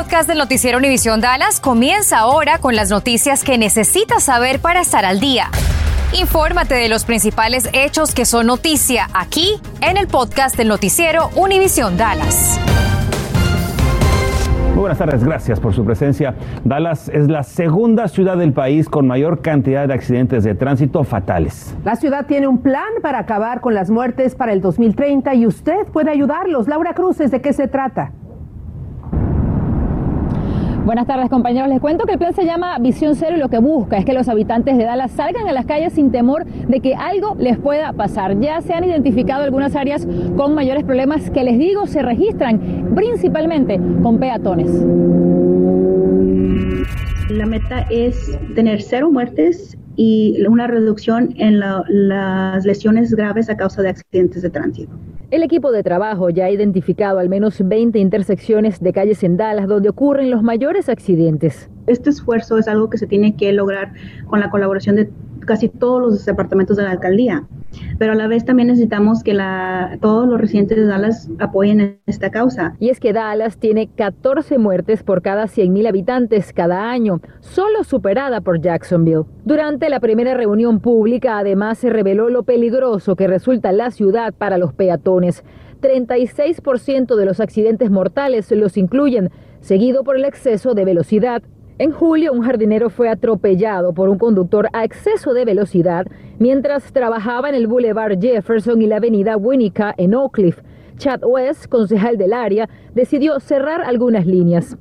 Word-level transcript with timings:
podcast 0.00 0.26
del 0.26 0.38
noticiero 0.38 0.78
Univisión 0.78 1.20
Dallas 1.20 1.60
comienza 1.60 2.20
ahora 2.20 2.56
con 2.56 2.74
las 2.74 2.88
noticias 2.88 3.44
que 3.44 3.58
necesitas 3.58 4.22
saber 4.22 4.58
para 4.58 4.80
estar 4.80 5.04
al 5.04 5.20
día. 5.20 5.48
Infórmate 6.18 6.74
de 6.74 6.88
los 6.88 7.04
principales 7.04 7.68
hechos 7.74 8.14
que 8.14 8.24
son 8.24 8.46
noticia 8.46 9.08
aquí 9.12 9.60
en 9.82 9.98
el 9.98 10.06
podcast 10.06 10.56
del 10.56 10.68
noticiero 10.68 11.28
Univisión 11.36 11.98
Dallas. 11.98 12.58
Muy 14.70 14.80
buenas 14.80 14.96
tardes, 14.96 15.22
gracias 15.22 15.60
por 15.60 15.74
su 15.74 15.84
presencia. 15.84 16.34
Dallas 16.64 17.10
es 17.10 17.28
la 17.28 17.42
segunda 17.42 18.08
ciudad 18.08 18.38
del 18.38 18.54
país 18.54 18.88
con 18.88 19.06
mayor 19.06 19.42
cantidad 19.42 19.86
de 19.86 19.92
accidentes 19.92 20.44
de 20.44 20.54
tránsito 20.54 21.04
fatales. 21.04 21.76
La 21.84 21.96
ciudad 21.96 22.24
tiene 22.24 22.48
un 22.48 22.62
plan 22.62 22.88
para 23.02 23.18
acabar 23.18 23.60
con 23.60 23.74
las 23.74 23.90
muertes 23.90 24.34
para 24.34 24.54
el 24.54 24.62
2030 24.62 25.34
y 25.34 25.46
usted 25.46 25.86
puede 25.92 26.10
ayudarlos. 26.10 26.68
Laura 26.68 26.94
Cruz, 26.94 27.18
¿de 27.18 27.42
qué 27.42 27.52
se 27.52 27.68
trata? 27.68 28.12
Buenas 30.90 31.06
tardes 31.06 31.30
compañeros, 31.30 31.68
les 31.68 31.78
cuento 31.78 32.04
que 32.04 32.14
el 32.14 32.18
plan 32.18 32.34
se 32.34 32.44
llama 32.44 32.76
Visión 32.80 33.14
Cero 33.14 33.36
y 33.36 33.38
lo 33.38 33.48
que 33.48 33.58
busca 33.58 33.96
es 33.96 34.04
que 34.04 34.12
los 34.12 34.28
habitantes 34.28 34.76
de 34.76 34.82
Dallas 34.82 35.12
salgan 35.12 35.46
a 35.46 35.52
las 35.52 35.64
calles 35.64 35.92
sin 35.92 36.10
temor 36.10 36.44
de 36.46 36.80
que 36.80 36.96
algo 36.96 37.36
les 37.38 37.58
pueda 37.58 37.92
pasar. 37.92 38.40
Ya 38.40 38.60
se 38.60 38.74
han 38.74 38.82
identificado 38.82 39.44
algunas 39.44 39.76
áreas 39.76 40.04
con 40.36 40.52
mayores 40.52 40.82
problemas 40.82 41.30
que 41.30 41.44
les 41.44 41.60
digo 41.60 41.86
se 41.86 42.02
registran 42.02 42.92
principalmente 42.96 43.80
con 44.02 44.18
peatones. 44.18 44.68
La 47.30 47.46
meta 47.46 47.86
es 47.88 48.36
tener 48.56 48.82
cero 48.82 49.12
muertes 49.12 49.78
y 49.94 50.44
una 50.44 50.66
reducción 50.66 51.34
en 51.36 51.60
las 51.60 52.66
lesiones 52.66 53.14
graves 53.14 53.48
a 53.48 53.56
causa 53.56 53.80
de 53.82 53.90
accidentes 53.90 54.42
de 54.42 54.50
tránsito. 54.50 54.90
El 55.30 55.44
equipo 55.44 55.70
de 55.70 55.84
trabajo 55.84 56.28
ya 56.30 56.46
ha 56.46 56.50
identificado 56.50 57.20
al 57.20 57.28
menos 57.28 57.62
20 57.64 58.00
intersecciones 58.00 58.80
de 58.80 58.92
calles 58.92 59.22
en 59.22 59.36
Dallas 59.36 59.68
donde 59.68 59.88
ocurren 59.88 60.28
los 60.28 60.42
mayores 60.42 60.88
accidentes. 60.88 61.70
Este 61.86 62.10
esfuerzo 62.10 62.58
es 62.58 62.66
algo 62.66 62.90
que 62.90 62.98
se 62.98 63.06
tiene 63.06 63.36
que 63.36 63.52
lograr 63.52 63.92
con 64.26 64.40
la 64.40 64.50
colaboración 64.50 64.96
de 64.96 65.08
casi 65.46 65.68
todos 65.68 66.00
los 66.00 66.24
departamentos 66.24 66.76
de 66.76 66.82
la 66.82 66.90
alcaldía 66.90 67.44
pero 67.98 68.12
a 68.12 68.14
la 68.14 68.26
vez 68.26 68.44
también 68.44 68.68
necesitamos 68.68 69.22
que 69.22 69.34
la, 69.34 69.98
todos 70.00 70.28
los 70.28 70.40
residentes 70.40 70.78
de 70.78 70.86
Dallas 70.86 71.28
apoyen 71.38 71.98
esta 72.06 72.30
causa. 72.30 72.74
Y 72.78 72.88
es 72.88 73.00
que 73.00 73.12
Dallas 73.12 73.58
tiene 73.58 73.88
14 73.88 74.58
muertes 74.58 75.02
por 75.02 75.22
cada 75.22 75.44
100.000 75.44 75.88
habitantes 75.88 76.52
cada 76.52 76.90
año, 76.90 77.20
solo 77.40 77.84
superada 77.84 78.40
por 78.40 78.60
Jacksonville. 78.60 79.24
Durante 79.44 79.88
la 79.88 80.00
primera 80.00 80.34
reunión 80.34 80.80
pública, 80.80 81.38
además, 81.38 81.78
se 81.78 81.90
reveló 81.90 82.30
lo 82.30 82.42
peligroso 82.42 83.16
que 83.16 83.26
resulta 83.26 83.72
la 83.72 83.90
ciudad 83.90 84.32
para 84.32 84.58
los 84.58 84.72
peatones. 84.72 85.44
36% 85.80 87.16
de 87.16 87.24
los 87.24 87.40
accidentes 87.40 87.90
mortales 87.90 88.50
los 88.52 88.76
incluyen, 88.76 89.30
seguido 89.60 90.04
por 90.04 90.16
el 90.16 90.24
exceso 90.24 90.74
de 90.74 90.84
velocidad 90.84 91.42
en 91.80 91.92
julio, 91.92 92.34
un 92.34 92.42
jardinero 92.42 92.90
fue 92.90 93.08
atropellado 93.08 93.94
por 93.94 94.10
un 94.10 94.18
conductor 94.18 94.68
a 94.74 94.84
exceso 94.84 95.32
de 95.32 95.46
velocidad 95.46 96.06
mientras 96.38 96.92
trabajaba 96.92 97.48
en 97.48 97.54
el 97.54 97.66
Boulevard 97.66 98.20
Jefferson 98.20 98.82
y 98.82 98.86
la 98.86 98.96
avenida 98.96 99.38
Winnica 99.38 99.94
en 99.96 100.14
Oak 100.14 100.34
Cliff. 100.34 100.58
Chad 100.98 101.22
West, 101.24 101.68
concejal 101.68 102.18
del 102.18 102.34
área, 102.34 102.68
decidió 102.94 103.40
cerrar 103.40 103.80
algunas 103.80 104.26
líneas. 104.26 104.76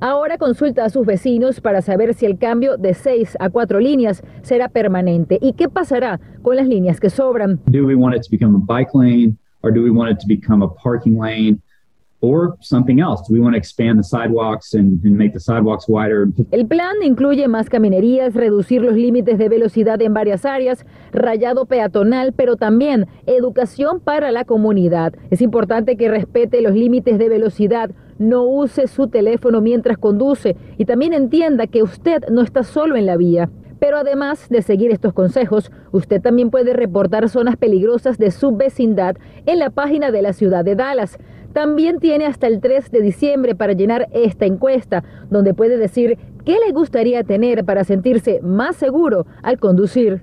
Ahora 0.00 0.38
consulta 0.38 0.84
a 0.84 0.90
sus 0.90 1.04
vecinos 1.04 1.60
para 1.60 1.82
saber 1.82 2.14
si 2.14 2.24
el 2.26 2.38
cambio 2.38 2.76
de 2.76 2.94
seis 2.94 3.36
a 3.40 3.50
cuatro 3.50 3.80
líneas 3.80 4.22
será 4.42 4.68
permanente 4.68 5.38
y 5.40 5.54
qué 5.54 5.68
pasará 5.68 6.20
con 6.42 6.54
las 6.54 6.68
líneas 6.68 7.00
que 7.00 7.10
sobran. 7.10 7.58
Do 7.66 7.84
we 7.84 7.96
want 7.96 8.14
it 8.14 8.22
to 8.22 8.28
become 8.30 8.54
a 8.54 8.60
bike 8.60 8.94
lane 8.94 9.36
or 9.64 9.72
do 9.72 9.82
we 9.82 9.90
want 9.90 10.10
it 10.10 10.20
to 10.20 10.26
become 10.26 10.62
a 10.62 10.68
parking 10.68 11.18
lane? 11.18 11.60
El 16.50 16.66
plan 16.66 16.94
incluye 17.02 17.48
más 17.48 17.68
caminerías, 17.68 18.32
reducir 18.32 18.80
los 18.80 18.94
límites 18.94 19.36
de 19.36 19.48
velocidad 19.50 20.00
en 20.00 20.14
varias 20.14 20.46
áreas, 20.46 20.86
rayado 21.12 21.66
peatonal, 21.66 22.32
pero 22.32 22.56
también 22.56 23.06
educación 23.26 24.00
para 24.00 24.32
la 24.32 24.44
comunidad. 24.46 25.12
Es 25.30 25.42
importante 25.42 25.98
que 25.98 26.08
respete 26.08 26.62
los 26.62 26.72
límites 26.72 27.18
de 27.18 27.28
velocidad, 27.28 27.90
no 28.18 28.44
use 28.44 28.86
su 28.86 29.08
teléfono 29.08 29.60
mientras 29.60 29.98
conduce 29.98 30.56
y 30.78 30.86
también 30.86 31.12
entienda 31.12 31.66
que 31.66 31.82
usted 31.82 32.22
no 32.30 32.40
está 32.40 32.62
solo 32.62 32.96
en 32.96 33.04
la 33.04 33.18
vía. 33.18 33.50
Pero 33.78 33.98
además 33.98 34.48
de 34.48 34.62
seguir 34.62 34.90
estos 34.90 35.12
consejos, 35.12 35.70
usted 35.92 36.20
también 36.20 36.50
puede 36.50 36.72
reportar 36.72 37.28
zonas 37.28 37.56
peligrosas 37.56 38.18
de 38.18 38.30
su 38.30 38.56
vecindad 38.56 39.16
en 39.46 39.58
la 39.58 39.70
página 39.70 40.10
de 40.10 40.22
la 40.22 40.32
ciudad 40.32 40.64
de 40.64 40.76
Dallas. 40.76 41.18
También 41.52 42.00
tiene 42.00 42.26
hasta 42.26 42.46
el 42.46 42.60
3 42.60 42.90
de 42.90 43.00
diciembre 43.00 43.54
para 43.54 43.74
llenar 43.74 44.08
esta 44.12 44.44
encuesta, 44.44 45.04
donde 45.30 45.54
puede 45.54 45.76
decir 45.76 46.18
qué 46.44 46.58
le 46.66 46.72
gustaría 46.72 47.22
tener 47.22 47.64
para 47.64 47.84
sentirse 47.84 48.40
más 48.42 48.76
seguro 48.76 49.26
al 49.42 49.58
conducir. 49.58 50.22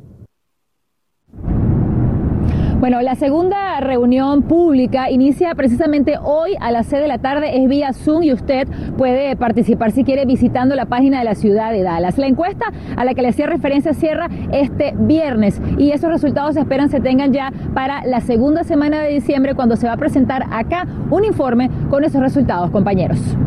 Bueno, 2.82 3.00
la 3.04 3.14
segunda 3.14 3.80
reunión 3.80 4.42
pública 4.42 5.12
inicia 5.12 5.54
precisamente 5.54 6.18
hoy 6.18 6.56
a 6.60 6.72
las 6.72 6.88
6 6.88 7.04
de 7.04 7.08
la 7.08 7.20
tarde, 7.20 7.62
es 7.62 7.70
vía 7.70 7.94
Zoom 7.94 8.24
y 8.24 8.34
usted 8.34 8.68
puede 8.98 9.36
participar 9.36 9.92
si 9.92 10.04
quiere 10.04 10.26
visitando 10.26 10.74
la 10.74 10.88
página 10.88 11.20
de 11.20 11.26
la 11.26 11.36
ciudad 11.36 11.72
de 11.72 11.84
Dallas. 11.84 12.18
La 12.18 12.26
encuesta 12.26 12.74
a 12.96 13.06
la 13.06 13.14
que 13.14 13.22
le 13.22 13.28
hacía 13.28 13.46
referencia 13.46 13.94
cierra 13.94 14.30
este 14.52 14.96
viernes 14.98 15.62
y 15.78 15.92
esos 15.92 16.10
resultados 16.10 16.56
se 16.56 16.62
esperan 16.62 16.90
se 16.90 17.02
tengan 17.02 17.32
ya 17.32 17.54
para 17.76 18.04
la 18.04 18.20
segunda 18.20 18.64
semana 18.64 19.04
de 19.04 19.10
diciembre 19.10 19.54
cuando 19.54 19.76
se 19.76 19.86
va 19.86 19.94
a 19.94 19.98
presentar 19.98 20.46
acá 20.52 20.88
un 21.12 21.24
informe 21.24 21.70
con 21.92 22.04
esos 22.04 22.20
resultados, 22.20 22.72
compañeros. 22.72 23.38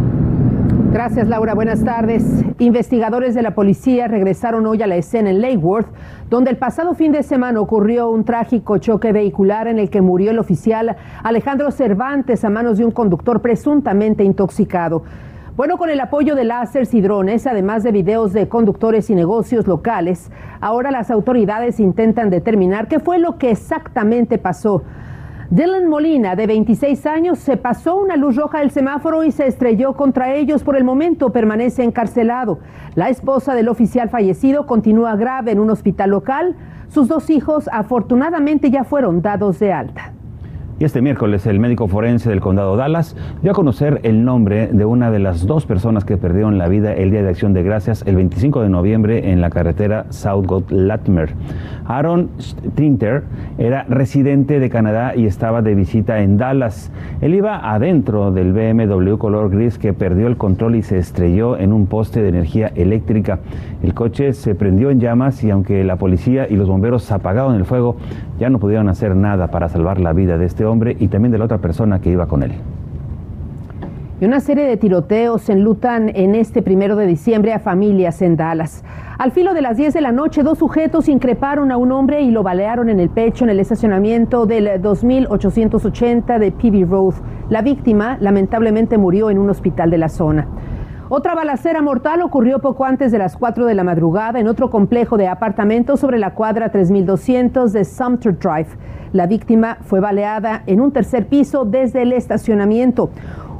Gracias, 0.94 1.26
Laura. 1.26 1.54
Buenas 1.54 1.82
tardes. 1.82 2.22
Investigadores 2.60 3.34
de 3.34 3.42
la 3.42 3.56
policía 3.56 4.06
regresaron 4.06 4.64
hoy 4.64 4.80
a 4.80 4.86
la 4.86 4.94
escena 4.94 5.30
en 5.30 5.40
Lake 5.40 5.56
Worth, 5.56 5.88
donde 6.30 6.52
el 6.52 6.56
pasado 6.56 6.94
fin 6.94 7.10
de 7.10 7.24
semana 7.24 7.60
ocurrió 7.60 8.08
un 8.10 8.24
trágico 8.24 8.78
choque 8.78 9.10
vehicular 9.10 9.66
en 9.66 9.80
el 9.80 9.90
que 9.90 10.00
murió 10.00 10.30
el 10.30 10.38
oficial 10.38 10.94
Alejandro 11.24 11.72
Cervantes 11.72 12.44
a 12.44 12.48
manos 12.48 12.78
de 12.78 12.84
un 12.84 12.92
conductor 12.92 13.42
presuntamente 13.42 14.22
intoxicado. 14.22 15.02
Bueno, 15.56 15.78
con 15.78 15.90
el 15.90 15.98
apoyo 15.98 16.36
de 16.36 16.44
láseres 16.44 16.94
y 16.94 17.00
drones, 17.00 17.48
además 17.48 17.82
de 17.82 17.90
videos 17.90 18.32
de 18.32 18.48
conductores 18.48 19.10
y 19.10 19.16
negocios 19.16 19.66
locales, 19.66 20.30
ahora 20.60 20.92
las 20.92 21.10
autoridades 21.10 21.80
intentan 21.80 22.30
determinar 22.30 22.86
qué 22.86 23.00
fue 23.00 23.18
lo 23.18 23.36
que 23.36 23.50
exactamente 23.50 24.38
pasó. 24.38 24.84
Dylan 25.54 25.86
Molina, 25.86 26.34
de 26.34 26.48
26 26.48 27.06
años, 27.06 27.38
se 27.38 27.56
pasó 27.56 27.94
una 27.94 28.16
luz 28.16 28.34
roja 28.34 28.58
del 28.58 28.72
semáforo 28.72 29.22
y 29.22 29.30
se 29.30 29.46
estrelló 29.46 29.92
contra 29.92 30.34
ellos. 30.34 30.64
Por 30.64 30.74
el 30.76 30.82
momento 30.82 31.30
permanece 31.30 31.84
encarcelado. 31.84 32.58
La 32.96 33.08
esposa 33.08 33.54
del 33.54 33.68
oficial 33.68 34.10
fallecido 34.10 34.66
continúa 34.66 35.14
grave 35.14 35.52
en 35.52 35.60
un 35.60 35.70
hospital 35.70 36.10
local. 36.10 36.56
Sus 36.88 37.06
dos 37.06 37.30
hijos 37.30 37.70
afortunadamente 37.72 38.68
ya 38.72 38.82
fueron 38.82 39.22
dados 39.22 39.60
de 39.60 39.72
alta. 39.72 40.03
Y 40.76 40.84
este 40.84 41.00
miércoles 41.02 41.46
el 41.46 41.60
médico 41.60 41.86
forense 41.86 42.28
del 42.28 42.40
condado 42.40 42.76
Dallas 42.76 43.16
dio 43.42 43.52
a 43.52 43.54
conocer 43.54 44.00
el 44.02 44.24
nombre 44.24 44.66
de 44.66 44.84
una 44.84 45.12
de 45.12 45.20
las 45.20 45.46
dos 45.46 45.66
personas 45.66 46.04
que 46.04 46.16
perdieron 46.16 46.58
la 46.58 46.66
vida 46.66 46.92
el 46.92 47.12
Día 47.12 47.22
de 47.22 47.28
Acción 47.28 47.52
de 47.52 47.62
Gracias 47.62 48.02
el 48.06 48.16
25 48.16 48.60
de 48.60 48.68
noviembre 48.68 49.30
en 49.30 49.40
la 49.40 49.50
carretera 49.50 50.06
South 50.10 50.70
Latimer. 50.70 51.32
Aaron 51.86 52.30
Tinter 52.74 53.22
era 53.56 53.84
residente 53.84 54.58
de 54.58 54.68
Canadá 54.68 55.14
y 55.14 55.26
estaba 55.26 55.62
de 55.62 55.76
visita 55.76 56.20
en 56.20 56.38
Dallas. 56.38 56.90
Él 57.20 57.34
iba 57.34 57.72
adentro 57.72 58.32
del 58.32 58.52
BMW 58.52 59.16
color 59.16 59.50
gris 59.50 59.78
que 59.78 59.92
perdió 59.92 60.26
el 60.26 60.36
control 60.36 60.74
y 60.74 60.82
se 60.82 60.98
estrelló 60.98 61.56
en 61.56 61.72
un 61.72 61.86
poste 61.86 62.20
de 62.20 62.30
energía 62.30 62.72
eléctrica. 62.74 63.38
El 63.80 63.94
coche 63.94 64.32
se 64.32 64.56
prendió 64.56 64.90
en 64.90 64.98
llamas 64.98 65.44
y 65.44 65.50
aunque 65.50 65.84
la 65.84 65.96
policía 65.96 66.48
y 66.48 66.56
los 66.56 66.68
bomberos 66.68 67.12
apagaron 67.12 67.54
el 67.54 67.64
fuego, 67.64 67.96
ya 68.40 68.50
no 68.50 68.58
pudieron 68.58 68.88
hacer 68.88 69.14
nada 69.14 69.48
para 69.48 69.68
salvar 69.68 70.00
la 70.00 70.12
vida 70.12 70.36
de 70.36 70.46
este 70.46 70.64
hombre 70.64 70.73
y 70.98 71.08
también 71.08 71.32
de 71.32 71.38
la 71.38 71.44
otra 71.44 71.58
persona 71.58 72.00
que 72.00 72.10
iba 72.10 72.26
con 72.26 72.42
él. 72.42 72.52
Y 74.20 74.24
una 74.26 74.40
serie 74.40 74.64
de 74.64 74.76
tiroteos 74.76 75.48
enlutan 75.48 76.10
en 76.14 76.34
este 76.34 76.62
primero 76.62 76.94
de 76.94 77.06
diciembre 77.06 77.52
a 77.52 77.58
familias 77.58 78.22
en 78.22 78.36
Dallas. 78.36 78.84
Al 79.18 79.32
filo 79.32 79.54
de 79.54 79.62
las 79.62 79.76
10 79.76 79.92
de 79.94 80.00
la 80.00 80.12
noche, 80.12 80.42
dos 80.42 80.58
sujetos 80.58 81.08
increparon 81.08 81.72
a 81.72 81.76
un 81.76 81.92
hombre 81.92 82.22
y 82.22 82.30
lo 82.30 82.42
balearon 82.42 82.88
en 82.88 83.00
el 83.00 83.10
pecho 83.10 83.44
en 83.44 83.50
el 83.50 83.60
estacionamiento 83.60 84.46
del 84.46 84.80
2880 84.80 86.38
de 86.38 86.52
Peavy 86.52 86.84
Road. 86.84 87.14
La 87.48 87.62
víctima 87.62 88.16
lamentablemente 88.20 88.98
murió 88.98 89.30
en 89.30 89.38
un 89.38 89.50
hospital 89.50 89.90
de 89.90 89.98
la 89.98 90.08
zona. 90.08 90.46
Otra 91.16 91.36
balacera 91.36 91.80
mortal 91.80 92.22
ocurrió 92.22 92.58
poco 92.58 92.84
antes 92.84 93.12
de 93.12 93.18
las 93.18 93.36
4 93.36 93.66
de 93.66 93.74
la 93.76 93.84
madrugada 93.84 94.40
en 94.40 94.48
otro 94.48 94.68
complejo 94.68 95.16
de 95.16 95.28
apartamentos 95.28 96.00
sobre 96.00 96.18
la 96.18 96.34
cuadra 96.34 96.72
3200 96.72 97.72
de 97.72 97.84
Sumter 97.84 98.36
Drive. 98.36 98.66
La 99.12 99.28
víctima 99.28 99.78
fue 99.82 100.00
baleada 100.00 100.64
en 100.66 100.80
un 100.80 100.90
tercer 100.90 101.28
piso 101.28 101.64
desde 101.64 102.02
el 102.02 102.12
estacionamiento. 102.12 103.10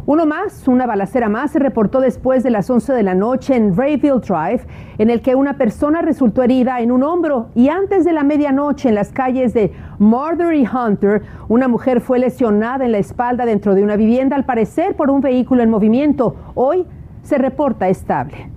Uno 0.04 0.26
más, 0.26 0.66
una 0.66 0.84
balacera 0.84 1.28
más, 1.28 1.52
se 1.52 1.60
reportó 1.60 2.00
después 2.00 2.42
de 2.42 2.50
las 2.50 2.68
11 2.68 2.92
de 2.92 3.04
la 3.04 3.14
noche 3.14 3.54
en 3.54 3.76
Rayville 3.76 4.18
Drive, 4.18 4.66
en 4.98 5.08
el 5.08 5.22
que 5.22 5.36
una 5.36 5.56
persona 5.56 6.02
resultó 6.02 6.42
herida 6.42 6.80
en 6.80 6.90
un 6.90 7.04
hombro 7.04 7.50
y 7.54 7.68
antes 7.68 8.04
de 8.04 8.12
la 8.14 8.24
medianoche 8.24 8.88
en 8.88 8.96
las 8.96 9.12
calles 9.12 9.54
de 9.54 9.72
y 10.00 10.66
Hunter, 10.66 11.22
una 11.46 11.68
mujer 11.68 12.00
fue 12.00 12.18
lesionada 12.18 12.84
en 12.84 12.90
la 12.90 12.98
espalda 12.98 13.46
dentro 13.46 13.76
de 13.76 13.84
una 13.84 13.94
vivienda, 13.94 14.34
al 14.34 14.44
parecer 14.44 14.96
por 14.96 15.08
un 15.08 15.20
vehículo 15.20 15.62
en 15.62 15.70
movimiento. 15.70 16.34
Hoy 16.56 16.84
se 17.24 17.38
reporta 17.38 17.88
estable. 17.88 18.48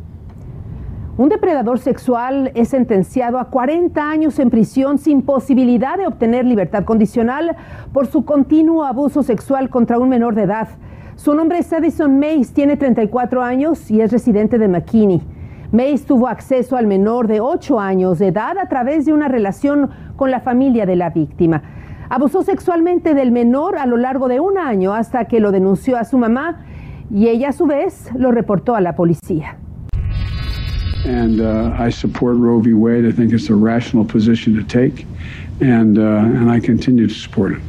Un 1.17 1.29
depredador 1.29 1.79
sexual 1.79 2.51
es 2.53 2.69
sentenciado 2.69 3.39
a 3.39 3.45
40 3.45 4.07
años 4.07 4.37
en 4.37 4.51
prisión 4.51 4.99
sin 4.99 5.23
posibilidad 5.23 5.97
de 5.97 6.05
obtener 6.05 6.45
libertad 6.45 6.83
condicional 6.83 7.55
por 7.91 8.05
su 8.05 8.23
continuo 8.23 8.83
abuso 8.83 9.23
sexual 9.23 9.69
contra 9.71 9.97
un 9.97 10.09
menor 10.09 10.35
de 10.35 10.43
edad. 10.43 10.67
Su 11.15 11.33
nombre 11.33 11.57
es 11.57 11.71
Edison 11.73 12.19
Mays, 12.19 12.53
tiene 12.53 12.77
34 12.77 13.41
años 13.41 13.89
y 13.89 14.01
es 14.01 14.11
residente 14.11 14.59
de 14.59 14.67
McKinney. 14.67 15.23
Mays 15.71 16.05
tuvo 16.05 16.27
acceso 16.27 16.77
al 16.77 16.85
menor 16.85 17.27
de 17.27 17.41
8 17.41 17.79
años 17.79 18.19
de 18.19 18.27
edad 18.27 18.59
a 18.59 18.69
través 18.69 19.05
de 19.05 19.13
una 19.13 19.27
relación 19.27 19.89
con 20.15 20.29
la 20.29 20.41
familia 20.41 20.85
de 20.85 20.97
la 20.97 21.09
víctima. 21.09 21.63
Abusó 22.09 22.43
sexualmente 22.43 23.15
del 23.15 23.31
menor 23.31 23.79
a 23.79 23.87
lo 23.87 23.97
largo 23.97 24.27
de 24.27 24.39
un 24.39 24.59
año 24.59 24.93
hasta 24.93 25.25
que 25.25 25.39
lo 25.39 25.51
denunció 25.51 25.97
a 25.97 26.05
su 26.05 26.19
mamá 26.19 26.66
y 27.09 27.27
ella 27.27 27.49
a 27.49 27.51
su 27.51 27.65
vez 27.65 28.09
lo 28.15 28.31
reportó 28.31 28.75
a 28.75 28.81
la 28.81 28.95
policía. 28.95 29.57
And 31.05 31.39
uh, 31.39 31.73
I 31.79 31.89
support 31.89 32.37
Roe 32.37 32.59
v. 32.59 32.73
Wade. 32.73 33.05
I 33.05 33.11
think 33.11 33.31
it's 33.31 33.49
a 33.49 33.55
rational 33.55 34.03
position 34.05 34.55
to 34.55 34.63
take, 34.63 35.05
and, 35.61 35.97
uh, 35.97 36.01
and 36.01 36.51
I 36.51 36.59
continue 36.59 37.07
to 37.07 37.13
support 37.13 37.53
it. 37.53 37.59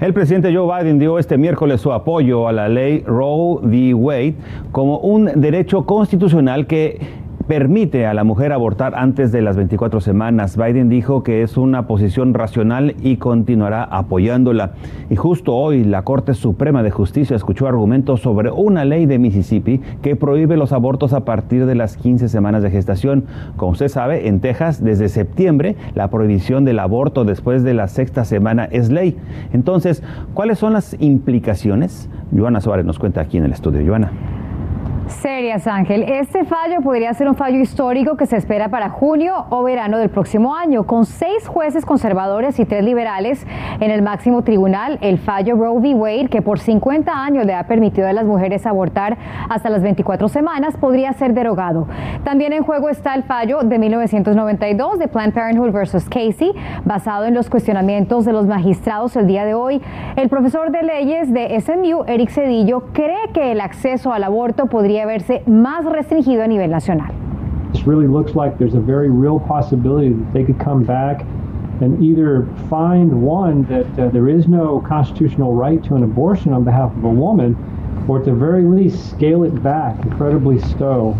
El 0.00 0.12
presidente 0.12 0.52
Joe 0.52 0.66
Biden 0.66 0.98
dio 0.98 1.18
este 1.18 1.38
miércoles 1.38 1.80
su 1.80 1.92
apoyo 1.92 2.48
a 2.48 2.52
la 2.52 2.68
ley 2.68 3.04
Roe 3.06 3.60
v. 3.62 3.94
Wade 3.94 4.34
como 4.72 4.98
un 4.98 5.40
derecho 5.40 5.86
constitucional 5.86 6.66
que 6.66 6.98
permite 7.46 8.06
a 8.06 8.14
la 8.14 8.24
mujer 8.24 8.52
abortar 8.52 8.94
antes 8.94 9.30
de 9.32 9.42
las 9.42 9.56
24 9.56 10.00
semanas. 10.00 10.56
Biden 10.56 10.88
dijo 10.88 11.22
que 11.22 11.42
es 11.42 11.56
una 11.56 11.86
posición 11.86 12.34
racional 12.34 12.94
y 13.02 13.18
continuará 13.18 13.84
apoyándola. 13.84 14.72
Y 15.10 15.16
justo 15.16 15.54
hoy 15.54 15.84
la 15.84 16.02
Corte 16.02 16.34
Suprema 16.34 16.82
de 16.82 16.90
Justicia 16.90 17.36
escuchó 17.36 17.66
argumentos 17.66 18.20
sobre 18.20 18.50
una 18.50 18.84
ley 18.84 19.06
de 19.06 19.18
Mississippi 19.18 19.80
que 20.02 20.16
prohíbe 20.16 20.56
los 20.56 20.72
abortos 20.72 21.12
a 21.12 21.24
partir 21.24 21.66
de 21.66 21.74
las 21.74 21.96
15 21.96 22.28
semanas 22.28 22.62
de 22.62 22.70
gestación. 22.70 23.24
Como 23.56 23.72
usted 23.72 23.88
sabe, 23.88 24.28
en 24.28 24.40
Texas 24.40 24.82
desde 24.82 25.08
septiembre 25.08 25.76
la 25.94 26.08
prohibición 26.08 26.64
del 26.64 26.78
aborto 26.78 27.24
después 27.24 27.62
de 27.62 27.74
la 27.74 27.88
sexta 27.88 28.24
semana 28.24 28.64
es 28.70 28.90
ley. 28.90 29.16
Entonces, 29.52 30.02
¿cuáles 30.32 30.58
son 30.58 30.72
las 30.72 30.96
implicaciones? 31.00 32.08
Joana 32.36 32.60
Suárez 32.60 32.86
nos 32.86 32.98
cuenta 32.98 33.20
aquí 33.20 33.38
en 33.38 33.44
el 33.44 33.52
estudio. 33.52 33.84
Joana. 33.86 34.43
Serias, 35.06 35.66
Ángel. 35.66 36.02
Este 36.04 36.44
fallo 36.44 36.80
podría 36.80 37.12
ser 37.12 37.28
un 37.28 37.34
fallo 37.34 37.58
histórico 37.58 38.16
que 38.16 38.24
se 38.24 38.36
espera 38.36 38.68
para 38.70 38.88
junio 38.88 39.46
o 39.50 39.62
verano 39.62 39.98
del 39.98 40.08
próximo 40.08 40.54
año. 40.54 40.86
Con 40.86 41.04
seis 41.04 41.46
jueces 41.46 41.84
conservadores 41.84 42.58
y 42.58 42.64
tres 42.64 42.84
liberales 42.84 43.46
en 43.80 43.90
el 43.90 44.00
máximo 44.00 44.42
tribunal, 44.42 44.98
el 45.02 45.18
fallo 45.18 45.56
Roe 45.56 45.78
v. 45.78 45.94
Wade, 45.94 46.28
que 46.28 46.40
por 46.40 46.58
50 46.58 47.12
años 47.12 47.44
le 47.44 47.54
ha 47.54 47.66
permitido 47.66 48.08
a 48.08 48.12
las 48.14 48.24
mujeres 48.24 48.66
abortar 48.66 49.18
hasta 49.50 49.68
las 49.68 49.82
24 49.82 50.28
semanas, 50.28 50.76
podría 50.78 51.12
ser 51.12 51.34
derogado. 51.34 51.86
También 52.24 52.54
en 52.54 52.62
juego 52.62 52.88
está 52.88 53.14
el 53.14 53.24
fallo 53.24 53.60
de 53.62 53.78
1992 53.78 54.98
de 54.98 55.08
Planned 55.08 55.34
Parenthood 55.34 55.72
versus 55.72 56.04
Casey, 56.08 56.52
basado 56.84 57.24
en 57.24 57.34
los 57.34 57.50
cuestionamientos 57.50 58.24
de 58.24 58.32
los 58.32 58.46
magistrados 58.46 59.16
el 59.16 59.26
día 59.26 59.44
de 59.44 59.52
hoy. 59.52 59.82
El 60.16 60.30
profesor 60.30 60.70
de 60.70 60.82
leyes 60.82 61.32
de 61.32 61.60
SMU, 61.60 62.04
Eric 62.06 62.30
Cedillo, 62.30 62.92
cree 62.92 63.28
que 63.34 63.52
el 63.52 63.60
acceso 63.60 64.12
al 64.12 64.24
aborto 64.24 64.66
podría 64.66 64.93
podría 64.94 65.06
verse 65.06 65.42
más 65.46 65.84
restringido 65.84 66.42
a 66.42 66.46
nivel 66.46 66.70
nacional. 66.70 67.12
This 67.72 67.84
really 67.86 68.06
looks 68.06 68.36
like 68.36 68.58
there's 68.58 68.74
a 68.74 68.80
very 68.80 69.10
real 69.10 69.40
possibility 69.40 70.10
that 70.10 70.32
they 70.32 70.44
could 70.44 70.60
come 70.60 70.84
back 70.84 71.24
and 71.80 72.00
either 72.02 72.46
find 72.70 73.10
one 73.12 73.64
that 73.64 73.86
uh, 73.98 74.08
there 74.10 74.28
is 74.28 74.46
no 74.46 74.80
constitutional 74.86 75.54
right 75.54 75.82
to 75.84 75.96
an 75.96 76.04
abortion 76.04 76.52
on 76.52 76.62
behalf 76.62 76.96
of 76.96 77.02
a 77.02 77.10
woman, 77.10 77.56
or 78.06 78.20
at 78.20 78.24
the 78.24 78.32
very 78.32 78.62
least 78.62 79.10
scale 79.10 79.42
it 79.42 79.60
back 79.62 79.98
incredibly 80.04 80.60
so 80.78 81.16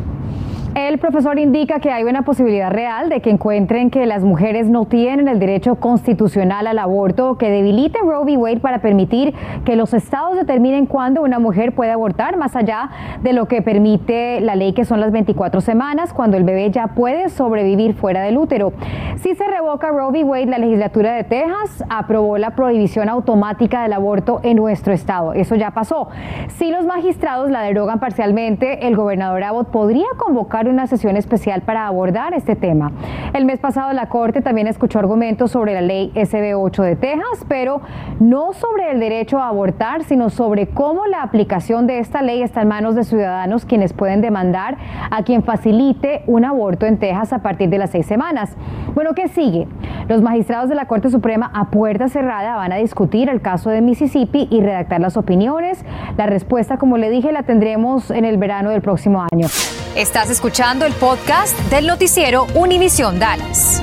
el 0.95 1.01
profesor 1.01 1.41
indica 1.41 1.81
que 1.81 1.91
hay 1.91 2.05
una 2.05 2.23
posibilidad 2.23 2.71
real 2.71 3.09
de 3.09 3.21
que 3.21 3.29
encuentren 3.29 3.91
que 3.91 4.07
las 4.07 4.23
mujeres 4.23 4.69
no 4.69 4.85
tienen 4.85 5.27
el 5.27 5.41
derecho 5.41 5.75
constitucional 5.75 6.69
al 6.69 6.79
aborto, 6.79 7.37
que 7.37 7.51
debiliten 7.51 8.03
Roe 8.03 8.23
v. 8.23 8.37
Wade 8.37 8.61
para 8.61 8.79
permitir 8.79 9.35
que 9.65 9.75
los 9.75 9.93
estados 9.93 10.37
determinen 10.37 10.87
cuándo 10.87 11.23
una 11.23 11.41
mujer 11.41 11.75
puede 11.75 11.91
abortar, 11.91 12.37
más 12.37 12.55
allá 12.55 12.91
de 13.25 13.33
lo 13.33 13.49
que 13.49 13.61
permite 13.61 14.41
la 14.41 14.55
ley, 14.55 14.73
que 14.73 14.85
son 14.85 15.01
las 15.01 15.11
24 15.11 15.61
semanas, 15.61 16.13
cuando 16.13 16.37
el 16.37 16.45
bebé 16.45 16.71
ya 16.71 16.87
puede 16.87 17.29
sobrevivir 17.29 17.95
fuera 17.95 18.23
del 18.23 18.39
útero. 18.39 18.73
Si 19.17 19.35
se 19.35 19.49
revoca 19.49 19.89
Roe 19.89 20.13
v. 20.13 20.23
Wade, 20.23 20.47
la 20.47 20.59
legislatura 20.59 21.15
de 21.15 21.25
Texas 21.25 21.83
aprobó 21.91 22.39
la 22.39 22.51
prohibición 22.51 23.09
automática 23.09 23.83
del 23.83 23.95
aborto 23.95 24.39
en 24.45 24.59
nuestro 24.59 24.93
estado. 24.93 25.33
Eso 25.33 25.57
ya 25.57 25.73
pasó. 25.73 26.09
Si 26.57 26.71
los 26.71 26.87
magistrados 26.87 27.51
la 27.51 27.63
derogan 27.63 27.99
parcialmente, 27.99 28.87
el 28.87 28.95
gobernador 28.95 29.43
Abbott 29.43 29.71
podría 29.73 30.07
convocar 30.19 30.69
una 30.69 30.84
sesión 30.87 31.17
especial 31.17 31.63
para 31.63 31.87
abordar 31.87 32.35
este 32.35 32.57
tema. 32.57 32.93
El 33.33 33.45
mes 33.45 33.59
pasado 33.59 33.93
la 33.93 34.09
Corte 34.09 34.41
también 34.41 34.67
escuchó 34.67 34.99
argumentos 34.99 35.51
sobre 35.51 35.75
la 35.75 35.81
ley 35.81 36.13
SB 36.15 36.55
8 36.55 36.83
de 36.83 36.97
Texas, 36.97 37.45
pero 37.49 37.81
no 38.21 38.53
sobre 38.53 38.91
el 38.91 39.01
derecho 39.01 39.39
a 39.39 39.49
abortar, 39.49 40.05
sino 40.05 40.31
sobre 40.31 40.69
cómo 40.69 41.07
la 41.07 41.23
aplicación 41.23 41.87
de 41.87 41.99
esta 41.99 42.23
ley 42.23 42.43
está 42.43 42.63
en 42.63 42.69
manos 42.69 42.95
de 42.95 43.05
ciudadanos 43.05 43.65
quienes 43.65 43.93
pueden 43.93 44.21
demandar 44.21 44.77
a 45.11 45.23
quien 45.23 45.43
facilite 45.43 46.23
un 46.27 46.45
aborto 46.45 46.87
en 46.87 46.99
Texas 46.99 47.33
a 47.33 47.39
partir 47.41 47.69
de 47.69 47.79
las 47.79 47.91
seis 47.91 48.07
semanas. 48.07 48.57
Bueno, 48.95 49.15
¿qué 49.15 49.29
sigue? 49.29 49.67
Los 50.09 50.23
magistrados 50.23 50.69
de 50.69 50.75
la 50.75 50.87
Corte 50.87 51.11
Suprema 51.11 51.51
a 51.55 51.71
puerta 51.71 52.09
cerrada 52.09 52.57
van 52.57 52.73
a 52.73 52.77
discutir 52.77 53.29
el 53.29 53.41
caso 53.41 53.71
de 53.71 53.81
Mississippi 53.81 54.49
y 54.51 54.61
redactar 54.61 55.01
las 55.01 55.17
opiniones. 55.17 55.85
La 56.17 56.27
respuesta, 56.27 56.77
como 56.77 56.97
le 56.97 57.11
dije, 57.11 57.33
la 57.33 57.43
tendremos 57.43 58.11
en 58.11 58.25
el 58.25 58.37
verano 58.37 58.71
del 58.71 58.83
próximo 58.83 59.25
año. 59.33 59.49
Estás 59.97 60.29
escuchando 60.29 60.87
el 60.87 60.93
podcast 60.93 61.57
del 61.71 61.87
noticiero 61.87 62.49
Univisión 62.57 63.21
Dallas. 63.21 63.81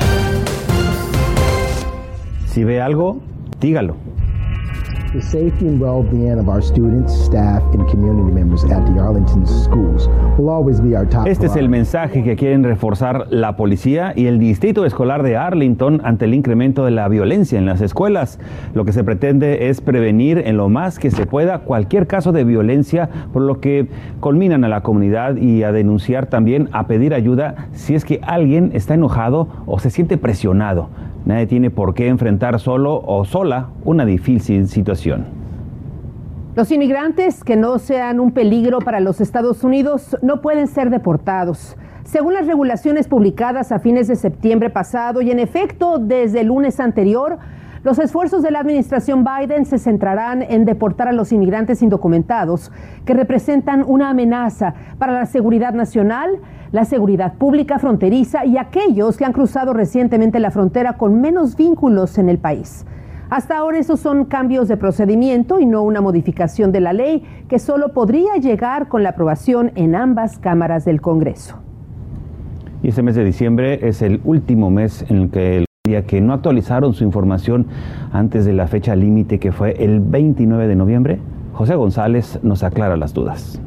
Si 2.48 2.66
ve 2.66 2.81
algo, 2.81 3.22
dígalo. 3.62 3.96
The 5.13 5.22
safety 5.22 5.68
and 5.68 5.78
well-being 5.81 6.40
of 6.40 6.48
our 6.48 6.62
students, 6.62 7.13
staff, 7.13 7.62
and 7.74 7.86
community 7.90 8.31
members 8.31 8.63
at 8.63 8.86
the 8.86 8.98
Arlington 8.98 9.46
schools 9.46 10.08
will 10.38 10.48
always 10.48 10.80
be 10.80 10.96
our 10.96 11.06
top 11.06 11.28
Este 11.28 11.48
es 11.48 11.58
el 11.58 11.68
mensaje 11.68 12.24
que 12.24 12.38
quieren 12.38 12.63
reforzar 12.63 13.28
la 13.30 13.58
policía 13.58 14.13
y 14.16 14.28
el 14.28 14.40
distrito 14.40 14.86
escolar 14.86 15.22
de 15.22 15.36
Arlington 15.36 16.00
ante 16.06 16.24
el 16.24 16.34
incremento 16.34 16.86
de 16.86 16.92
la 16.92 17.10
violencia 17.10 17.60
en 17.60 17.66
las 17.66 17.81
escuelas. 17.81 18.40
Lo 18.74 18.86
que 18.86 18.94
se 18.94 19.04
pretende 19.04 19.68
es 19.68 19.81
prevenir 19.81 20.38
en 20.45 20.56
lo 20.56 20.69
más 20.69 20.97
que 20.97 21.12
se 21.12 21.26
pueda 21.26 21.59
cualquier 21.59 22.07
caso 22.07 22.31
de 22.31 22.45
violencia, 22.45 23.09
por 23.33 23.42
lo 23.42 23.59
que 23.59 23.90
culminan 24.21 24.64
a 24.64 24.69
la 24.69 24.80
comunidad 24.80 25.35
y 25.35 25.64
a 25.64 25.74
denunciar 25.74 26.28
también, 26.28 26.69
a 26.71 26.88
pedir 26.88 27.14
ayuda 27.14 27.68
si 27.74 27.95
es 27.95 28.06
que 28.06 28.21
alguien 28.24 28.71
está 28.74 28.94
enojado 28.94 29.50
o 29.66 29.78
se 29.78 29.90
siente 29.90 30.18
presionado. 30.18 30.88
Nadie 31.25 31.45
tiene 31.47 31.69
por 31.69 31.94
qué 31.94 32.07
enfrentar 32.07 32.59
solo 32.59 33.01
o 33.06 33.25
sola 33.25 33.69
una 33.83 34.06
difícil 34.06 34.68
situación. 34.68 35.25
Los 36.56 36.71
inmigrantes 36.71 37.44
que 37.44 37.56
no 37.56 37.80
sean 37.80 38.19
un 38.19 38.31
peligro 38.31 38.80
para 38.80 38.99
los 38.99 39.21
Estados 39.21 39.63
Unidos 39.63 40.18
no 40.21 40.42
pueden 40.42 40.68
ser 40.68 40.90
deportados. 40.90 41.78
Según 42.04 42.33
las 42.33 42.47
regulaciones 42.47 43.07
publicadas 43.07 43.71
a 43.71 43.80
fines 43.80 44.07
de 44.07 44.16
septiembre 44.16 44.69
pasado 44.69 45.21
y 45.21 45.31
en 45.31 45.40
efecto 45.40 45.97
desde 45.97 46.42
el 46.42 46.47
lunes 46.47 46.80
anterior, 46.80 47.37
los 47.83 47.97
esfuerzos 47.99 48.44
de 48.44 48.51
la 48.51 48.59
administración 48.59 49.23
Biden 49.23 49.66
se 49.66 49.80
centrarán 49.80 50.44
en 50.44 50.66
deportar 50.66 51.07
a 51.07 51.13
los 51.13 51.31
inmigrantes 51.31 51.81
indocumentados 51.81 52.71
que 53.06 53.13
representan 53.13 53.83
una 53.87 54.09
amenaza 54.09 54.75
para 54.99 55.13
la 55.13 55.25
seguridad 55.25 55.73
nacional, 55.73 56.40
la 56.71 56.85
seguridad 56.85 57.33
pública 57.33 57.80
fronteriza 57.80 58.45
y 58.45 58.57
aquellos 58.57 59.18
que 59.18 59.25
han 59.25 59.33
cruzado 59.33 59.73
recientemente 59.73 60.40
la 60.40 60.51
frontera 60.51 60.94
con 60.94 61.19
menos 61.19 61.56
vínculos 61.56 62.18
en 62.18 62.30
el 62.30 62.37
país. 62.37 62.85
Hasta 63.30 63.57
ahora 63.57 63.78
esos 63.78 63.99
son 63.99 64.25
cambios 64.25 64.68
de 64.68 64.75
procedimiento 64.75 65.59
y 65.59 65.66
no 65.66 65.83
una 65.83 66.01
modificación 66.01 66.71
de 66.73 66.81
la 66.81 66.92
ley 66.92 67.23
que 67.47 67.59
solo 67.59 67.94
podría 67.94 68.35
llegar 68.35 68.90
con 68.90 69.04
la 69.04 69.09
aprobación 69.09 69.71
en 69.75 69.95
ambas 69.95 70.37
cámaras 70.37 70.83
del 70.83 70.99
Congreso. 70.99 71.57
Y 72.83 72.90
este 72.90 73.04
mes 73.04 73.16
de 73.16 73.23
diciembre 73.23 73.87
es 73.87 74.01
el 74.01 74.19
último 74.25 74.69
mes 74.69 75.06
en 75.07 75.18
el 75.18 75.30
que 75.30 75.57
el 75.59 75.66
día 75.87 76.06
que 76.06 76.19
no 76.19 76.33
actualizaron 76.33 76.94
su 76.94 77.04
información 77.04 77.68
antes 78.11 78.44
de 78.44 78.54
la 78.54 78.68
fecha 78.68 78.95
límite 78.95 79.40
que 79.40 79.51
fue 79.51 79.81
el 79.83 80.01
29 80.01 80.68
de 80.68 80.75
noviembre. 80.75 81.19
José 81.54 81.75
González 81.75 82.40
nos 82.44 82.63
aclara 82.63 82.97
las 82.97 83.13
dudas. 83.13 83.61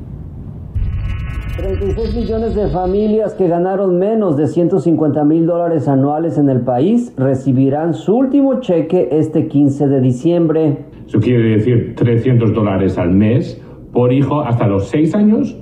36 1.57 2.17
millones 2.17 2.57
de 2.57 2.69
familias 2.69 3.35
que 3.35 3.47
ganaron 3.47 3.97
menos 3.97 4.37
de 4.37 4.49
150 4.49 5.23
mil 5.25 5.47
dólares 5.47 5.87
anuales 5.87 6.37
en 6.37 6.51
el 6.51 6.63
país 6.63 7.13
recibirán 7.17 7.95
su 7.95 8.17
último 8.17 8.61
cheque 8.61 9.09
este 9.13 9.47
15 9.47 9.87
de 9.87 10.01
diciembre. 10.01 10.79
Eso 11.07 11.21
quiere 11.21 11.57
decir 11.57 11.95
300 11.95 12.53
dólares 12.53 12.99
al 12.99 13.13
mes 13.13 13.61
por 13.93 14.13
hijo 14.13 14.41
hasta 14.41 14.67
los 14.67 14.89
6 14.89 15.15
años 15.15 15.57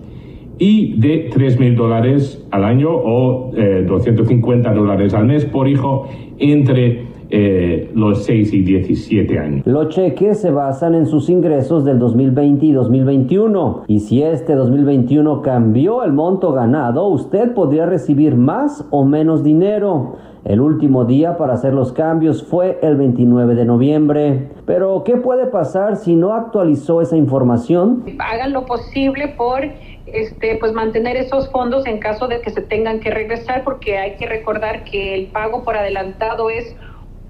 y 0.58 0.98
de 0.98 1.28
3.000 1.30 1.76
dólares 1.76 2.42
al 2.50 2.64
año 2.64 2.88
o 2.90 3.52
250 3.52 4.70
eh, 4.70 4.74
dólares 4.74 5.12
al 5.12 5.26
mes 5.26 5.44
por 5.44 5.68
hijo 5.68 6.08
entre 6.38 7.11
eh, 7.34 7.90
los 7.94 8.24
6 8.26 8.52
y 8.52 8.62
17 8.62 9.38
años. 9.38 9.66
Los 9.66 9.88
cheques 9.88 10.38
se 10.38 10.50
basan 10.50 10.94
en 10.94 11.06
sus 11.06 11.30
ingresos 11.30 11.82
del 11.82 11.98
2020 11.98 12.66
y 12.66 12.72
2021 12.72 13.84
y 13.86 14.00
si 14.00 14.22
este 14.22 14.54
2021 14.54 15.40
cambió 15.40 16.04
el 16.04 16.12
monto 16.12 16.52
ganado, 16.52 17.06
usted 17.06 17.54
podría 17.54 17.86
recibir 17.86 18.36
más 18.36 18.84
o 18.90 19.06
menos 19.06 19.42
dinero. 19.42 20.18
El 20.44 20.60
último 20.60 21.06
día 21.06 21.38
para 21.38 21.54
hacer 21.54 21.72
los 21.72 21.92
cambios 21.92 22.44
fue 22.44 22.78
el 22.82 22.96
29 22.96 23.54
de 23.54 23.64
noviembre. 23.64 24.50
Pero, 24.66 25.02
¿qué 25.04 25.16
puede 25.16 25.46
pasar 25.46 25.96
si 25.96 26.16
no 26.16 26.34
actualizó 26.34 27.00
esa 27.00 27.16
información? 27.16 28.04
Hagan 28.18 28.52
lo 28.52 28.66
posible 28.66 29.28
por 29.28 29.62
este, 30.06 30.56
pues 30.56 30.72
mantener 30.72 31.16
esos 31.16 31.48
fondos 31.50 31.86
en 31.86 31.98
caso 31.98 32.28
de 32.28 32.40
que 32.40 32.50
se 32.50 32.60
tengan 32.60 33.00
que 33.00 33.10
regresar, 33.10 33.62
porque 33.64 33.96
hay 33.96 34.16
que 34.16 34.26
recordar 34.26 34.84
que 34.84 35.14
el 35.14 35.26
pago 35.28 35.62
por 35.62 35.76
adelantado 35.76 36.50
es 36.50 36.76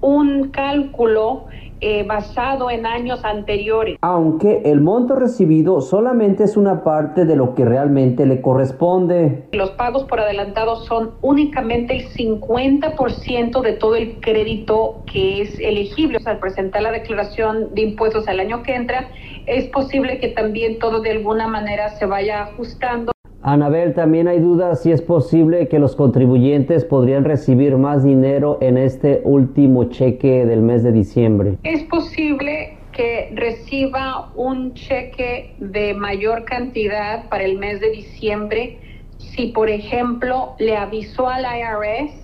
un 0.03 0.49
cálculo 0.49 1.45
eh, 1.79 2.03
basado 2.03 2.69
en 2.69 2.85
años 2.85 3.25
anteriores. 3.25 3.97
Aunque 4.01 4.61
el 4.65 4.81
monto 4.81 5.15
recibido 5.15 5.81
solamente 5.81 6.43
es 6.43 6.55
una 6.55 6.83
parte 6.83 7.25
de 7.25 7.35
lo 7.35 7.55
que 7.55 7.65
realmente 7.65 8.25
le 8.25 8.41
corresponde. 8.41 9.47
Los 9.51 9.71
pagos 9.71 10.03
por 10.03 10.19
adelantado 10.19 10.77
son 10.77 11.11
únicamente 11.21 11.97
el 11.97 12.07
50% 12.09 13.61
de 13.61 13.73
todo 13.73 13.95
el 13.95 14.19
crédito 14.19 15.03
que 15.11 15.41
es 15.41 15.59
elegible. 15.59 16.19
al 16.25 16.39
presentar 16.39 16.81
la 16.81 16.91
declaración 16.91 17.73
de 17.73 17.81
impuestos 17.81 18.27
al 18.27 18.39
año 18.39 18.61
que 18.63 18.75
entra, 18.75 19.09
es 19.45 19.65
posible 19.65 20.19
que 20.19 20.29
también 20.29 20.79
todo 20.79 21.01
de 21.01 21.11
alguna 21.11 21.47
manera 21.47 21.89
se 21.89 22.05
vaya 22.05 22.43
ajustando. 22.43 23.12
Anabel, 23.45 23.93
también 23.93 24.29
hay 24.29 24.39
dudas 24.39 24.81
si 24.81 24.91
es 24.91 25.01
posible 25.01 25.67
que 25.67 25.77
los 25.77 25.97
contribuyentes 25.97 26.85
podrían 26.85 27.25
recibir 27.25 27.75
más 27.75 28.01
dinero 28.01 28.57
en 28.61 28.77
este 28.77 29.21
último 29.25 29.85
cheque 29.89 30.45
del 30.45 30.61
mes 30.61 30.81
de 30.81 30.93
diciembre. 30.93 31.57
Es 31.63 31.83
posible 31.83 32.77
que 32.93 33.33
reciba 33.35 34.31
un 34.35 34.73
cheque 34.75 35.55
de 35.59 35.93
mayor 35.93 36.45
cantidad 36.45 37.27
para 37.27 37.43
el 37.43 37.57
mes 37.57 37.81
de 37.81 37.91
diciembre 37.91 38.77
si, 39.17 39.47
por 39.47 39.69
ejemplo, 39.69 40.53
le 40.59 40.77
avisó 40.77 41.27
al 41.27 41.43
IRS 41.43 42.22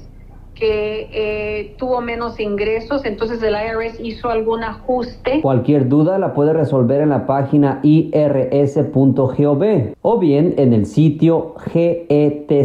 que 0.60 1.10
eh, 1.12 1.76
tuvo 1.78 2.02
menos 2.02 2.40
ingresos, 2.40 3.06
entonces 3.06 3.42
el 3.42 3.54
IRS 3.54 4.00
hizo 4.00 4.30
algún 4.30 4.64
ajuste. 4.64 5.42
Cualquier 5.42 5.88
duda 5.88 6.20
la 6.20 6.34
puede 6.34 6.54
resolver 6.54 7.02
en 7.02 7.10
la 7.10 7.26
página 7.26 7.80
irs.gov 7.84 9.64
o 10.02 10.20
bien 10.20 10.54
en 10.58 10.74
el 10.74 10.86
sitio 10.86 11.56
getctc.org. 11.72 12.60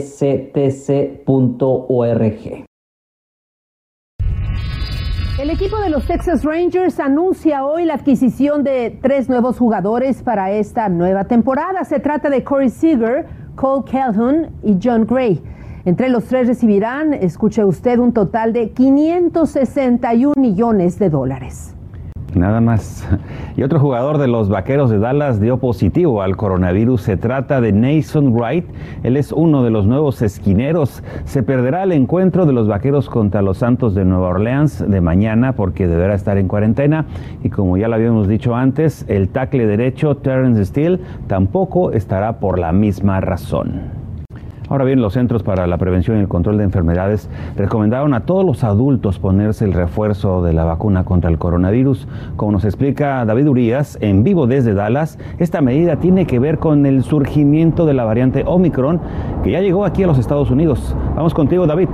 El 5.37 5.51
equipo 5.51 5.79
de 5.81 5.91
los 5.91 6.07
Texas 6.07 6.45
Rangers 6.45 7.01
anuncia 7.01 7.67
hoy 7.67 7.85
la 7.85 7.95
adquisición 7.95 8.63
de 8.63 8.97
tres 9.03 9.29
nuevos 9.29 9.59
jugadores 9.59 10.23
para 10.23 10.53
esta 10.53 10.89
nueva 10.89 11.25
temporada. 11.25 11.85
Se 11.85 11.99
trata 11.99 12.31
de 12.31 12.45
Corey 12.45 12.71
Seager, 12.71 13.27
Cole 13.57 13.85
Calhoun 13.91 14.53
y 14.63 14.79
John 14.83 15.05
Gray. 15.07 15.43
Entre 15.87 16.09
los 16.09 16.25
tres 16.25 16.47
recibirán, 16.47 17.12
escuche 17.12 17.62
usted, 17.62 17.99
un 17.99 18.14
total 18.14 18.55
de 18.55 18.71
561 18.71 20.33
millones 20.38 20.99
de 20.99 21.11
dólares. 21.11 21.75
Nada 22.35 22.62
más. 22.62 23.07
Y 23.57 23.62
otro 23.62 23.79
jugador 23.79 24.17
de 24.17 24.26
los 24.26 24.49
Vaqueros 24.49 24.91
de 24.91 24.99
Dallas 24.99 25.41
dio 25.41 25.59
positivo 25.59 26.23
al 26.23 26.37
coronavirus. 26.37 27.03
Se 27.03 27.17
trata 27.19 27.61
de 27.61 27.73
Nason 27.73 28.33
Wright. 28.33 28.64
Él 29.03 29.19
es 29.19 29.31
uno 29.31 29.62
de 29.62 29.71
los 29.71 29.87
nuevos 29.87 30.23
esquineros. 30.23 31.03
Se 31.26 31.43
perderá 31.43 31.83
el 31.83 31.93
encuentro 31.93 32.47
de 32.47 32.55
los 32.55 32.67
Vaqueros 32.67 33.11
contra 33.11 33.43
los 33.43 33.59
Santos 33.59 33.95
de 33.95 34.07
Nueva 34.07 34.29
Orleans 34.29 34.85
de 34.88 35.00
mañana 35.03 35.53
porque 35.53 35.87
deberá 35.87 36.14
estar 36.14 36.38
en 36.38 36.49
cuarentena. 36.49 37.05
Y 37.45 37.50
como 37.50 37.76
ya 37.76 37.88
lo 37.88 37.95
habíamos 37.95 38.26
dicho 38.26 38.57
antes, 38.57 39.05
el 39.07 39.29
tackle 39.29 39.67
derecho 39.67 40.17
Terrence 40.17 40.64
Steele 40.64 40.99
tampoco 41.26 41.93
estará 41.93 42.41
por 42.41 42.59
la 42.59 42.73
misma 42.73 43.21
razón. 43.21 44.04
Ahora 44.68 44.85
bien, 44.85 45.02
los 45.02 45.12
Centros 45.12 45.42
para 45.42 45.66
la 45.66 45.76
Prevención 45.76 46.16
y 46.16 46.21
el 46.21 46.28
Control 46.28 46.56
de 46.56 46.64
Enfermedades 46.64 47.28
recomendaron 47.54 48.14
a 48.14 48.21
todos 48.21 48.47
los 48.47 48.64
adultos 48.64 49.18
ponerse 49.18 49.66
el 49.66 49.75
refuerzo 49.75 50.42
de 50.42 50.54
la 50.54 50.64
vacuna 50.64 51.04
contra 51.04 51.28
el 51.30 51.38
coronavirus. 51.38 52.09
Como 52.37 52.52
nos 52.52 52.64
explica 52.64 53.25
David 53.26 53.49
Urias, 53.49 53.99
en 54.00 54.25
vivo 54.25 54.47
desde 54.47 54.73
Dallas, 54.73 55.18
esta 55.38 55.61
medida 55.61 55.97
tiene 55.97 56.26
que 56.26 56.38
ver 56.38 56.59
con 56.59 56.87
el 56.87 57.02
surgimiento 57.02 57.85
de 57.85 57.92
la 57.92 58.04
variante 58.04 58.42
Omicron 58.47 59.00
que 59.42 59.50
ya 59.50 59.61
llegó 59.61 59.85
aquí 59.85 60.02
a 60.02 60.06
los 60.06 60.18
Estados 60.18 60.50
Unidos. 60.50 60.97
Vamos 61.14 61.35
contigo, 61.35 61.66
David. 61.66 61.88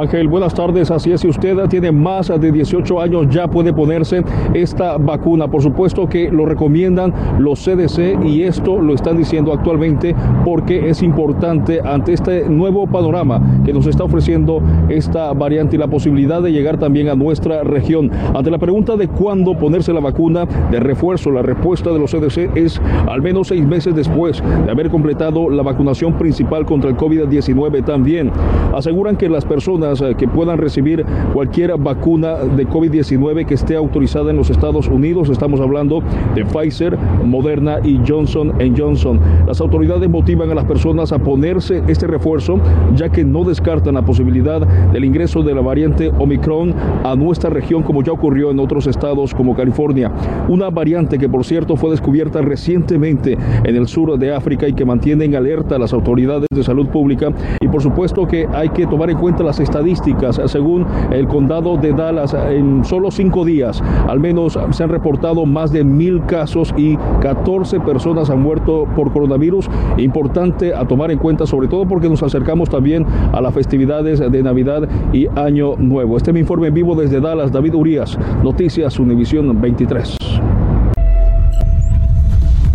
Ángel, 0.00 0.28
buenas 0.28 0.54
tardes. 0.54 0.90
Así 0.90 1.12
es, 1.12 1.20
si 1.20 1.28
usted 1.28 1.58
tiene 1.68 1.92
más 1.92 2.28
de 2.28 2.50
18 2.50 3.02
años 3.02 3.26
ya 3.28 3.48
puede 3.48 3.70
ponerse 3.70 4.22
esta 4.54 4.96
vacuna. 4.96 5.46
Por 5.48 5.60
supuesto 5.60 6.08
que 6.08 6.30
lo 6.30 6.46
recomiendan 6.46 7.12
los 7.38 7.62
CDC 7.62 8.24
y 8.24 8.44
esto 8.44 8.80
lo 8.80 8.94
están 8.94 9.18
diciendo 9.18 9.52
actualmente 9.52 10.14
porque 10.42 10.88
es 10.88 11.02
importante 11.02 11.82
ante 11.84 12.14
este 12.14 12.48
nuevo 12.48 12.86
panorama 12.86 13.60
que 13.62 13.74
nos 13.74 13.86
está 13.86 14.04
ofreciendo 14.04 14.62
esta 14.88 15.34
variante 15.34 15.76
y 15.76 15.78
la 15.78 15.88
posibilidad 15.88 16.40
de 16.40 16.50
llegar 16.50 16.78
también 16.78 17.10
a 17.10 17.14
nuestra 17.14 17.62
región. 17.62 18.10
Ante 18.34 18.50
la 18.50 18.58
pregunta 18.58 18.96
de 18.96 19.06
cuándo 19.06 19.54
ponerse 19.54 19.92
la 19.92 20.00
vacuna 20.00 20.46
de 20.70 20.80
refuerzo, 20.80 21.30
la 21.30 21.42
respuesta 21.42 21.90
de 21.90 21.98
los 21.98 22.10
CDC 22.12 22.56
es 22.56 22.80
al 23.06 23.20
menos 23.20 23.48
seis 23.48 23.66
meses 23.66 23.94
después 23.94 24.42
de 24.64 24.70
haber 24.70 24.88
completado 24.88 25.50
la 25.50 25.62
vacunación 25.62 26.14
principal 26.14 26.64
contra 26.64 26.88
el 26.88 26.96
COVID-19 26.96 27.84
también. 27.84 28.30
Aseguran 28.74 29.16
que 29.16 29.28
las 29.28 29.44
personas 29.44 29.89
eh, 30.00 30.14
que 30.16 30.28
puedan 30.28 30.58
recibir 30.58 31.04
cualquier 31.32 31.76
vacuna 31.76 32.34
de 32.34 32.66
COVID-19 32.68 33.46
que 33.46 33.54
esté 33.54 33.74
autorizada 33.74 34.30
en 34.30 34.36
los 34.36 34.50
Estados 34.50 34.86
Unidos. 34.88 35.28
Estamos 35.28 35.60
hablando 35.60 36.02
de 36.34 36.44
Pfizer, 36.44 36.96
Moderna 37.24 37.78
y 37.82 38.00
Johnson 38.06 38.52
Johnson. 38.76 39.18
Las 39.46 39.60
autoridades 39.60 40.08
motivan 40.08 40.50
a 40.50 40.54
las 40.54 40.64
personas 40.64 41.12
a 41.12 41.18
ponerse 41.18 41.82
este 41.88 42.06
refuerzo, 42.06 42.60
ya 42.94 43.08
que 43.08 43.24
no 43.24 43.44
descartan 43.44 43.94
la 43.94 44.02
posibilidad 44.02 44.60
del 44.92 45.04
ingreso 45.04 45.42
de 45.42 45.54
la 45.54 45.60
variante 45.60 46.10
Omicron 46.18 46.74
a 47.04 47.16
nuestra 47.16 47.50
región, 47.50 47.82
como 47.82 48.02
ya 48.02 48.12
ocurrió 48.12 48.50
en 48.50 48.60
otros 48.60 48.86
estados 48.86 49.34
como 49.34 49.56
California. 49.56 50.12
Una 50.48 50.70
variante 50.70 51.18
que, 51.18 51.28
por 51.28 51.44
cierto, 51.44 51.76
fue 51.76 51.90
descubierta 51.90 52.40
recientemente 52.42 53.36
en 53.64 53.76
el 53.76 53.88
sur 53.88 54.18
de 54.18 54.34
África 54.34 54.68
y 54.68 54.72
que 54.72 54.84
mantiene 54.84 55.24
en 55.24 55.34
alerta 55.34 55.76
a 55.76 55.78
las 55.78 55.92
autoridades 55.92 56.46
de 56.52 56.62
salud 56.62 56.88
pública. 56.88 57.32
Y 57.60 57.68
por 57.68 57.82
supuesto 57.82 58.26
que 58.26 58.46
hay 58.52 58.68
que 58.70 58.86
tomar 58.86 59.10
en 59.10 59.18
cuenta 59.18 59.42
las 59.42 59.60
estadísticas 59.60 59.79
estadísticas, 59.80 60.40
según 60.46 60.84
el 61.10 61.26
condado 61.26 61.78
de 61.78 61.92
Dallas, 61.92 62.34
en 62.34 62.84
solo 62.84 63.10
cinco 63.10 63.46
días, 63.46 63.82
al 64.08 64.20
menos 64.20 64.58
se 64.72 64.82
han 64.82 64.90
reportado 64.90 65.46
más 65.46 65.72
de 65.72 65.84
mil 65.84 66.22
casos 66.26 66.74
y 66.76 66.98
14 67.22 67.80
personas 67.80 68.28
han 68.28 68.42
muerto 68.42 68.86
por 68.94 69.10
coronavirus. 69.10 69.70
Importante 69.96 70.74
a 70.74 70.86
tomar 70.86 71.10
en 71.10 71.18
cuenta, 71.18 71.46
sobre 71.46 71.68
todo 71.68 71.86
porque 71.86 72.10
nos 72.10 72.22
acercamos 72.22 72.68
también 72.68 73.06
a 73.32 73.40
las 73.40 73.54
festividades 73.54 74.20
de 74.20 74.42
Navidad 74.42 74.86
y 75.14 75.26
Año 75.28 75.76
Nuevo. 75.78 76.18
Este 76.18 76.30
es 76.30 76.34
mi 76.34 76.40
informe 76.40 76.68
en 76.68 76.74
vivo 76.74 76.94
desde 76.94 77.20
Dallas, 77.20 77.50
David 77.50 77.74
Urias, 77.74 78.18
Noticias 78.42 78.98
Univisión 78.98 79.58
23. 79.60 80.59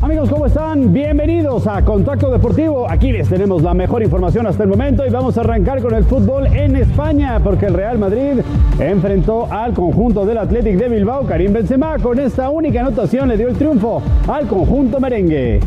Amigos, 0.06 0.30
¿cómo 0.30 0.46
están? 0.46 0.94
Bienvenidos 0.94 1.66
a 1.66 1.84
Contacto 1.84 2.30
Deportivo. 2.30 2.88
Aquí 2.88 3.12
les 3.12 3.28
tenemos 3.28 3.64
la 3.64 3.74
mejor 3.74 4.04
información 4.04 4.46
hasta 4.46 4.62
el 4.62 4.70
momento 4.70 5.04
y 5.04 5.10
vamos 5.10 5.36
a 5.36 5.42
arrancar 5.42 5.82
con 5.82 5.96
el 5.96 6.04
fútbol 6.04 6.46
en 6.46 6.76
España 6.76 7.40
porque 7.44 7.66
el 7.66 7.74
Real 7.74 7.98
Madrid 7.98 8.40
enfrentó 8.78 9.52
al 9.52 9.74
conjunto 9.74 10.24
del 10.24 10.38
Athletic 10.38 10.78
de 10.78 10.90
Bilbao. 10.90 11.26
Karim 11.26 11.54
Benzema 11.54 11.98
con 11.98 12.20
esta 12.20 12.52
única 12.52 12.82
anotación 12.82 13.30
le 13.30 13.36
dio 13.36 13.48
el 13.48 13.56
triunfo 13.56 14.04
al 14.28 14.46
conjunto 14.46 15.00
merengue. 15.00 15.60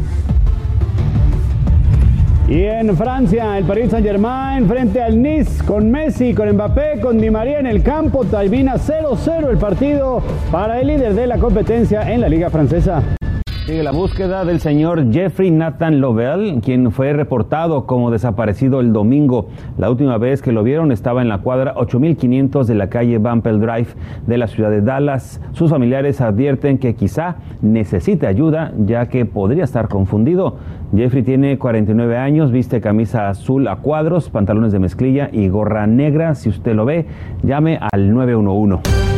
Y 2.47 2.62
en 2.62 2.97
Francia, 2.97 3.59
el 3.59 3.64
Paris 3.64 3.90
Saint-Germain 3.90 4.68
frente 4.68 5.02
al 5.02 5.21
Nice 5.21 5.64
con 5.64 5.90
Messi, 5.90 6.33
con 6.33 6.49
Mbappé, 6.52 7.00
con 7.00 7.18
Di 7.18 7.28
María 7.28 7.59
en 7.59 7.66
el 7.66 7.83
campo. 7.83 8.25
Termina 8.25 8.76
0-0 8.76 9.50
el 9.50 9.59
partido 9.59 10.23
para 10.52 10.80
el 10.80 10.87
líder 10.87 11.14
de 11.14 11.26
la 11.26 11.38
competencia 11.38 12.09
en 12.09 12.21
la 12.21 12.28
Liga 12.28 12.50
Francesa. 12.50 13.17
Sigue 13.68 13.82
la 13.82 13.90
búsqueda 13.90 14.46
del 14.46 14.60
señor 14.60 15.12
Jeffrey 15.12 15.50
Nathan 15.50 16.00
Lovell, 16.00 16.62
quien 16.62 16.90
fue 16.90 17.12
reportado 17.12 17.84
como 17.84 18.10
desaparecido 18.10 18.80
el 18.80 18.94
domingo. 18.94 19.50
La 19.76 19.90
última 19.90 20.16
vez 20.16 20.40
que 20.40 20.52
lo 20.52 20.62
vieron 20.62 20.90
estaba 20.90 21.20
en 21.20 21.28
la 21.28 21.42
cuadra 21.42 21.75
8500 21.76 22.66
de 22.66 22.75
la 22.75 22.88
calle 22.88 23.18
Bumpel 23.18 23.60
Drive 23.60 23.88
de 24.26 24.38
la 24.38 24.46
ciudad 24.46 24.70
de 24.70 24.80
Dallas. 24.80 25.42
Sus 25.52 25.68
familiares 25.68 26.22
advierten 26.22 26.78
que 26.78 26.94
quizá 26.94 27.37
necesite 27.60 28.26
ayuda 28.26 28.72
ya 28.87 29.10
que 29.10 29.26
podría 29.26 29.64
estar 29.64 29.88
confundido. 29.88 30.56
Jeffrey 30.96 31.22
tiene 31.22 31.58
49 31.58 32.16
años, 32.16 32.50
viste 32.50 32.80
camisa 32.80 33.28
azul 33.28 33.68
a 33.68 33.76
cuadros, 33.76 34.30
pantalones 34.30 34.72
de 34.72 34.78
mezclilla 34.78 35.28
y 35.30 35.48
gorra 35.48 35.87
negra. 35.87 36.34
Si 36.37 36.48
usted 36.48 36.75
lo 36.75 36.87
ve, 36.87 37.04
llame 37.42 37.78
al 37.92 38.14
911. 38.14 39.17